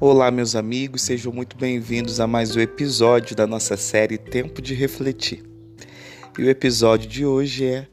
[0.00, 4.72] Olá, meus amigos, sejam muito bem-vindos a mais um episódio da nossa série Tempo de
[4.72, 5.42] Refletir.
[6.38, 7.88] E o episódio de hoje é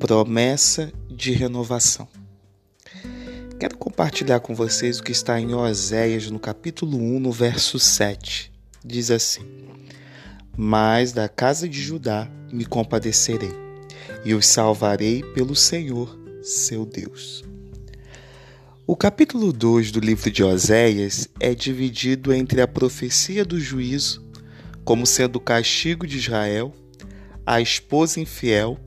[0.00, 2.08] Promessa de Renovação.
[3.56, 8.50] Quero compartilhar com vocês o que está em Oséias, no capítulo 1, no verso 7.
[8.84, 9.46] Diz assim:
[10.56, 13.52] Mas da casa de Judá me compadecerei,
[14.24, 17.44] e os salvarei pelo Senhor, seu Deus.
[18.86, 24.22] O capítulo 2 do livro de Oséias é dividido entre a profecia do juízo,
[24.84, 26.70] como sendo o castigo de Israel,
[27.46, 28.78] a esposa infiel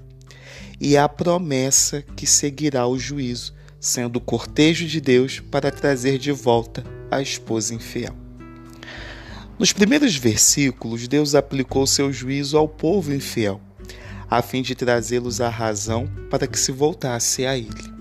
[0.80, 6.32] e a promessa que seguirá o juízo, sendo o cortejo de Deus para trazer de
[6.32, 8.16] volta a esposa infiel.
[9.58, 13.60] Nos primeiros versículos, Deus aplicou seu juízo ao povo infiel,
[14.30, 17.97] a fim de trazê-los à razão para que se voltasse a ele.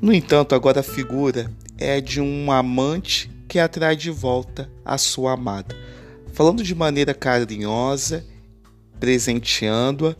[0.00, 5.32] No entanto, agora a figura é de um amante que atrai de volta a sua
[5.32, 5.74] amada,
[6.32, 8.24] falando de maneira carinhosa,
[9.00, 10.14] presenteando-a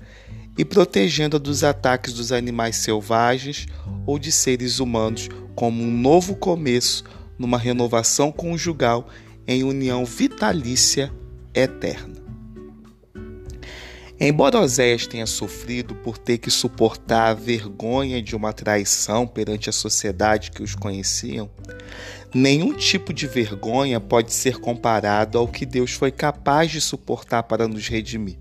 [0.57, 3.67] e protegendo-a dos ataques dos animais selvagens
[4.07, 7.05] ou de seres humanos, como um novo começo
[7.39, 9.09] numa renovação conjugal
[9.47, 11.13] em união vitalícia
[11.55, 12.26] eterna.
[14.19, 19.73] Embora Oséias tenha sofrido por ter que suportar a vergonha de uma traição perante a
[19.73, 21.51] sociedade que os conheciam,
[22.35, 27.69] nenhum tipo de vergonha pode ser comparado ao que Deus foi capaz de suportar para
[27.69, 28.39] nos redimir.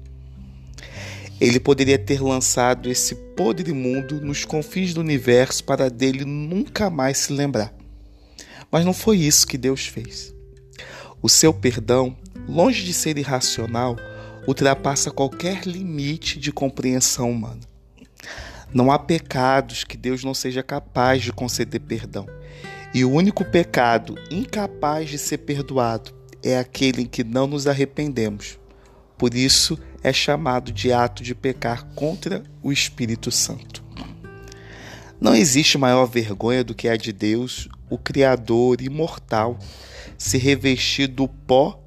[1.41, 7.17] Ele poderia ter lançado esse podre mundo nos confins do universo para dele nunca mais
[7.17, 7.73] se lembrar.
[8.71, 10.33] Mas não foi isso que Deus fez.
[11.21, 12.15] O seu perdão,
[12.47, 13.97] longe de ser irracional,
[14.47, 17.61] ultrapassa qualquer limite de compreensão humana.
[18.73, 22.27] Não há pecados que Deus não seja capaz de conceder perdão.
[22.93, 28.59] E o único pecado incapaz de ser perdoado é aquele em que não nos arrependemos.
[29.17, 33.83] Por isso é chamado de ato de pecar contra o Espírito Santo.
[35.19, 39.57] Não existe maior vergonha do que a de Deus, o Criador imortal,
[40.17, 41.81] se revestir do pó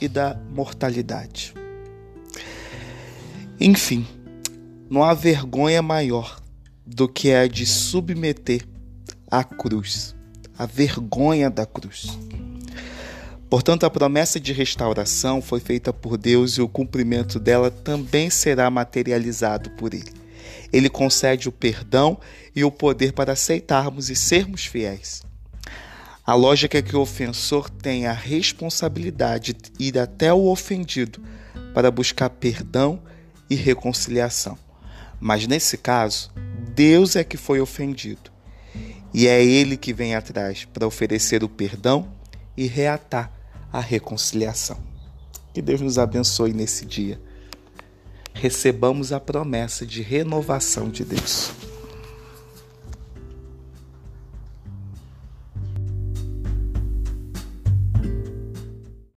[0.00, 1.54] e da mortalidade.
[3.60, 4.04] Enfim,
[4.90, 6.40] não há vergonha maior
[6.84, 8.66] do que a de submeter
[9.30, 10.14] à cruz,
[10.58, 12.18] a vergonha da cruz.
[13.48, 18.68] Portanto, a promessa de restauração foi feita por Deus e o cumprimento dela também será
[18.68, 20.12] materializado por Ele.
[20.72, 22.18] Ele concede o perdão
[22.56, 25.22] e o poder para aceitarmos e sermos fiéis.
[26.26, 31.20] A lógica é que o ofensor tem a responsabilidade de ir até o ofendido
[31.72, 33.00] para buscar perdão
[33.54, 34.58] e reconciliação.
[35.20, 36.30] Mas nesse caso,
[36.74, 38.32] Deus é que foi ofendido.
[39.12, 42.08] E é Ele que vem atrás para oferecer o perdão
[42.56, 43.32] e reatar
[43.72, 44.76] a reconciliação.
[45.52, 47.20] Que Deus nos abençoe nesse dia.
[48.32, 51.52] Recebamos a promessa de renovação de Deus.